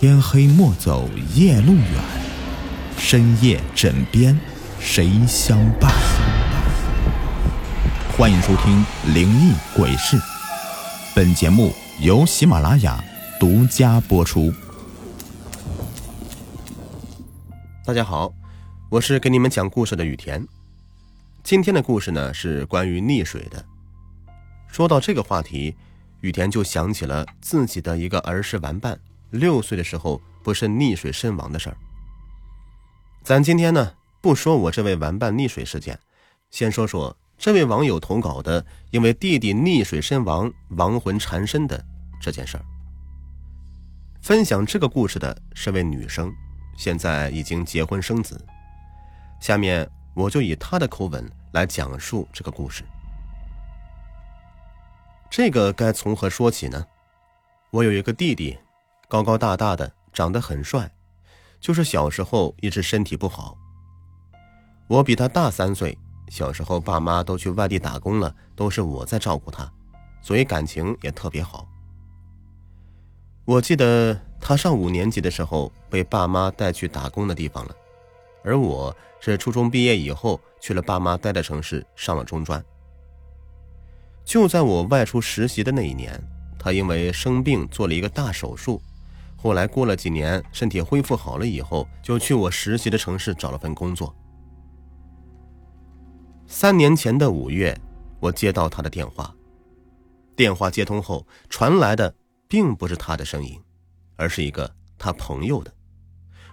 [0.00, 1.84] 天黑莫走夜路远，
[2.96, 4.34] 深夜枕边
[4.80, 5.92] 谁相伴？
[8.16, 8.82] 欢迎收听
[9.12, 10.16] 《灵异鬼事》，
[11.14, 13.04] 本节目由喜马拉雅
[13.38, 14.50] 独家播出。
[17.84, 18.32] 大家好，
[18.88, 20.42] 我是给你们讲故事的雨田。
[21.44, 23.62] 今天的故事呢是关于溺水的。
[24.66, 25.76] 说到这个话题，
[26.22, 28.98] 雨田就想起了自己的一个儿时玩伴。
[29.30, 31.76] 六岁的时候不慎溺水身亡的事儿。
[33.22, 35.98] 咱今天呢不说我这位玩伴溺水事件，
[36.50, 41.82] 先说说这位网友投稿的因为弟弟溺水身亡亡魂缠身的
[42.20, 42.64] 这件事儿。
[44.20, 46.32] 分享这个故事的是位女生，
[46.76, 48.38] 现在已经结婚生子。
[49.40, 52.84] 下面我就以她的口吻来讲述这个故事。
[55.30, 56.86] 这个该从何说起呢？
[57.70, 58.58] 我有一个弟弟。
[59.10, 60.88] 高高大大的，长得很帅，
[61.58, 63.58] 就是小时候一直身体不好。
[64.86, 69.68] 我比他大三岁，小时候爸妈都去外地打工了，都是我在照顾他，
[70.22, 71.66] 所以感情也特别好。
[73.44, 77.74] 我记得他上五年级的时候被爸妈带去打工的地方了，
[78.44, 82.64] 而我是初中毕业以后去了爸妈待的城市上了中专。
[84.24, 86.16] 就在我外出实习的那一年，
[86.56, 88.80] 他因为生病做了一个大手术。
[89.42, 94.14] 后来过了几年，身体恢复好了以后，就去我实习的城市找了份工作。
[96.46, 97.74] 三年前的五月，
[98.20, 99.34] 我接到他的电话，
[100.36, 102.14] 电话接通后传来的
[102.48, 103.58] 并不是他的声音，
[104.16, 105.72] 而是一个他朋友的，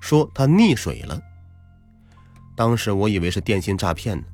[0.00, 1.22] 说他溺水了。
[2.56, 4.24] 当时我以为是电信诈骗呢，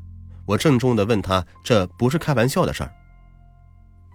[0.46, 2.94] 我郑重的问他这不是开玩笑的事儿。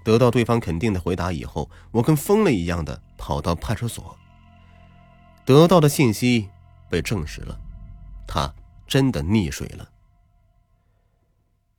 [0.03, 4.17] 得到对方肯定的回答以后，我跟疯了一样的跑到派出所。
[5.45, 6.49] 得到的信息
[6.89, 7.59] 被证实了，
[8.27, 8.53] 他
[8.87, 9.89] 真的溺水了。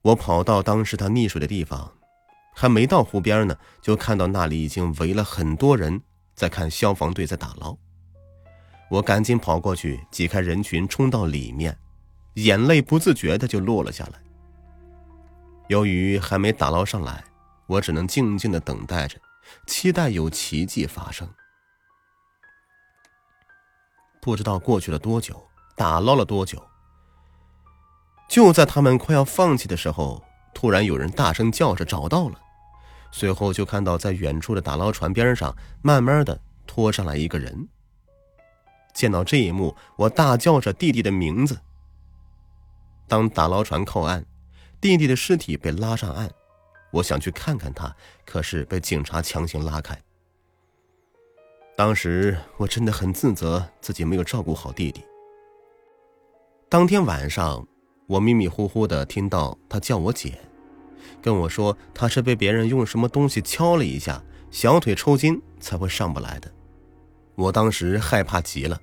[0.03, 1.91] 我跑到当时他溺水的地方，
[2.55, 6.01] 还没到湖边呢，就看到那里已经围了很多人
[6.35, 7.77] 在看消防队在打捞。
[8.91, 11.75] 我赶紧跑过去，挤开人群，冲到里面，
[12.35, 14.21] 眼泪不自觉的就落了下来。
[15.69, 17.25] 由于还没打捞上来，
[17.67, 19.19] 我只能静静的等待着，
[19.67, 21.27] 期待有奇迹发生。
[24.25, 25.39] 不知道过去了多久，
[25.77, 26.59] 打捞了多久。
[28.27, 30.25] 就在他们快要放弃的时候，
[30.55, 32.41] 突然有人大声叫着找到了，
[33.13, 37.69] 随后就看到在远处的打捞船边上，慢慢的拖上来一个人。
[38.95, 41.61] 见到这一幕，我大叫着弟弟的名字。
[43.07, 44.25] 当打捞船靠岸，
[44.81, 46.31] 弟弟的尸体被拉上岸，
[46.93, 50.01] 我想去看看他，可是被警察强行拉开。
[51.77, 55.05] 当时我真的很自责，自己没有照顾好弟弟。
[56.69, 57.67] 当天晚上，
[58.07, 60.39] 我迷迷糊糊的听到他叫我姐，
[61.21, 66.51] 跟我说他是被别人用什么东西敲了一下，小腿抽筋才会上不来的。
[67.35, 68.81] 我当时害怕极了，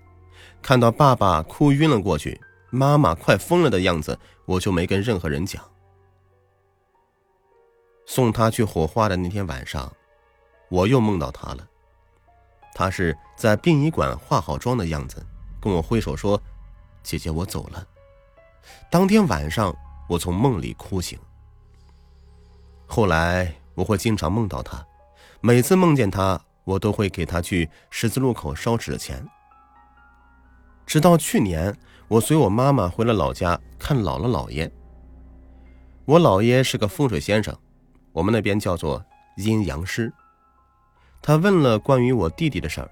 [0.62, 2.40] 看到爸爸哭晕了过去，
[2.72, 5.64] 妈妈快疯了的样子，我就没跟任何人讲。
[8.06, 9.90] 送他去火化的那天晚上，
[10.70, 11.66] 我又梦到他了。
[12.74, 15.26] 他是在殡仪馆化好妆的样子，
[15.60, 16.42] 跟我挥手说
[17.04, 17.86] ：“姐姐，我走了。”
[18.90, 19.76] 当天晚上，
[20.08, 21.18] 我从梦里哭醒。
[22.86, 24.86] 后来我会经常梦到他，
[25.40, 29.26] 每次梦见他，我都会给他去十字路口烧纸钱。
[30.86, 31.76] 直到去年，
[32.08, 34.70] 我随我妈妈回了老家看姥姥姥爷。
[36.06, 37.58] 我姥爷是个风水先生，
[38.12, 39.04] 我们那边叫做
[39.38, 40.12] 阴阳师。
[41.22, 42.90] 他问了关于我弟弟的事儿，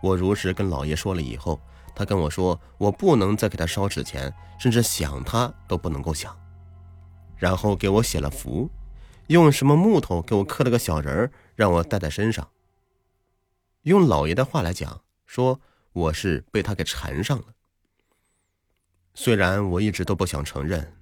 [0.00, 1.60] 我如实跟老爷说了以后，
[1.94, 6.36] 他跟我说我不能再给他烧纸钱，甚至想他都不能够想。
[7.36, 8.70] 然后给我写了符，
[9.26, 12.48] 用什么木头给我刻了个小人儿，让我带在身上。
[13.82, 15.60] 用老爷的话来讲，说
[15.92, 17.46] 我是被他给缠上了。
[19.14, 20.94] 虽然我一直都不想承认，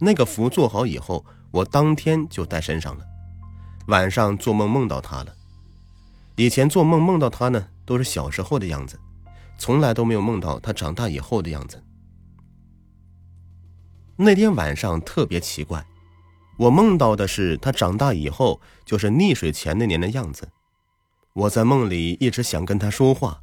[0.00, 3.04] 那个符做好以后，我当天就带身上了。
[3.88, 5.34] 晚上做梦梦到他了，
[6.36, 9.00] 以前做梦梦到他呢，都是小时候的样子，
[9.56, 11.82] 从来都没有梦到他长大以后的样子。
[14.16, 15.86] 那天晚上特别奇怪，
[16.58, 20.46] 我梦到的是他长大以后，就是溺水前那年的样子。
[21.32, 23.40] 我在梦里一直想跟他说话，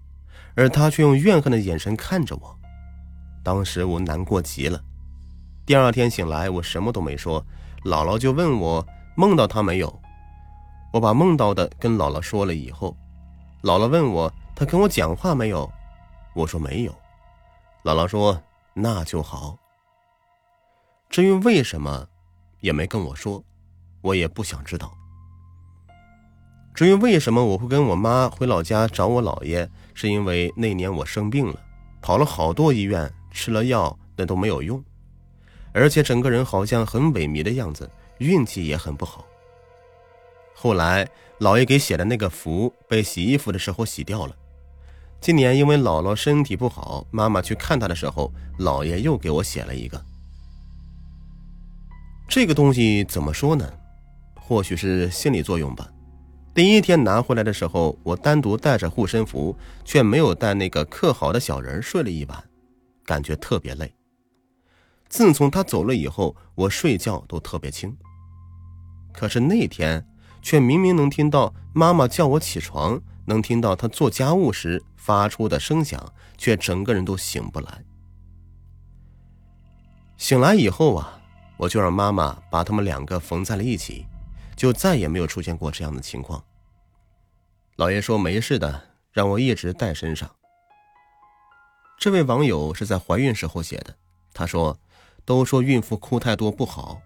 [0.53, 2.55] 而他却用怨恨的眼神看着我。
[3.41, 4.79] 当时我难过极了。
[5.65, 7.43] 第二天醒来，我什么都没说，
[7.85, 10.01] 姥姥就问我梦到他没有。
[10.95, 12.95] 我把梦到的跟姥姥说了以后，
[13.61, 15.69] 姥姥问我她跟我讲话没有？
[16.33, 16.91] 我说没有。
[17.83, 18.41] 姥姥说
[18.73, 19.57] 那就好。
[21.09, 22.07] 至于为什么，
[22.61, 23.43] 也没跟我说，
[23.99, 24.89] 我也不想知道。
[26.73, 31.59] 至于为什么我会跟我妈回老家找我姥爷，是因为那年我生病了，
[32.01, 34.81] 跑了好多医院，吃了药，那都没有用，
[35.73, 39.25] 而且整个人好像很萎靡的样子，运气也很不好。
[40.55, 41.07] 后来
[41.41, 44.35] 姥爷给写的那个符被洗衣服的时候洗掉了。
[45.19, 50.03] 今年因为姥姥身体不好，妈妈去看她的时候，姥爷又给我写了一个。
[52.27, 53.71] 这个东西怎么说呢？
[54.35, 55.91] 或许是心理作用吧。
[56.53, 62.43] 第一天拿回来的时候，我单独带着护身符，却没有带那个刻好的小人，睡了一晚，
[63.03, 63.93] 感觉特别累。
[65.09, 67.95] 自从他走了以后，我睡觉都特别轻。
[69.11, 70.05] 可是那天，
[70.45, 77.83] 却明明能听到妈妈叫我起床，能听到她做家务时发出的声响，却整个人都醒不来。
[80.17, 81.19] 醒来以后啊，
[81.57, 84.05] 我就让妈妈把他们两个缝在了一起。
[84.55, 86.41] 就再也没有出现过这样的情况。
[87.75, 90.29] 老爷说没事的，让我一直带身上。
[91.99, 93.95] 这位网友是在怀孕时候写的，
[94.31, 94.79] 他说
[95.25, 97.01] ：“都说孕妇哭太多不好，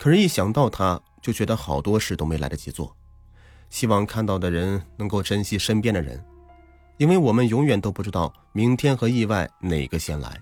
[0.00, 2.94] 可是，一想到他，就觉得好多事都没来得及做。
[3.70, 6.24] 希望看到的人能够珍惜身边的人，
[6.96, 10.40] 因为我们永远都不知道明天和意外哪个先来。”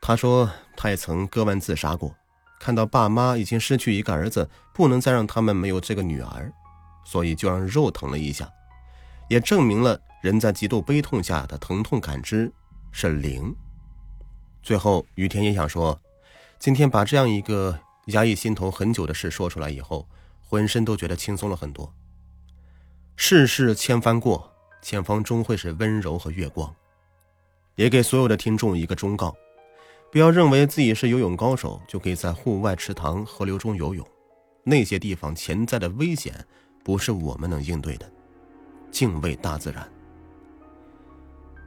[0.00, 2.14] 他说，他也曾割腕自杀过。
[2.58, 6.52] 看到爸妈已经失去一个儿子，不能再让他们没有这个女儿，
[7.04, 8.50] 所以就让肉疼了一下，
[9.28, 12.52] 也证明了人在极度悲痛下的疼痛感知
[12.92, 13.54] 是零。
[14.62, 15.98] 最后，雨天也想说，
[16.58, 17.78] 今天把这样一个
[18.10, 20.08] 压抑心头很久的事说出来以后，
[20.40, 21.92] 浑身都觉得轻松了很多。
[23.16, 24.52] 世事千帆过，
[24.82, 26.74] 前方终会是温柔和月光。
[27.76, 29.34] 也给所有的听众一个忠告。
[30.12, 34.06] 不要认为自己是游泳高手就可以在户外池塘、河流中游泳，
[34.64, 36.44] 那些地方潜在的危险
[36.84, 38.10] 不是我们能应对的。
[38.90, 39.88] 敬畏大自然。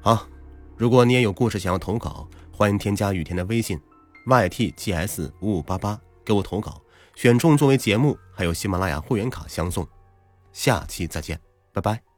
[0.02, 0.28] 好，
[0.76, 3.80] 如果你也有故事想要投稿，欢迎添加雨田的微信
[4.26, 6.82] ，ytgs 五五八八，给我投稿，
[7.16, 9.88] 选中作为节目，还有喜马拉雅会员卡相送。
[10.52, 11.40] 下期再见，
[11.72, 12.13] 拜拜。